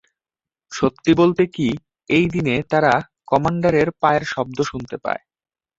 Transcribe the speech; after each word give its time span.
সত্যি 0.71 1.11
বলতে 1.13 1.43
কি, 1.47 1.67
এই 2.09 2.25
দিনে 2.29 2.55
তারা 2.69 2.93
কমান্ডারের 3.27 3.87
পায়ের 4.01 4.23
শব্দ 4.25 4.57
শুনতে 4.61 4.95
পায়। 4.97 5.21